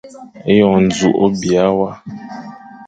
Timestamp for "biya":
1.37-1.65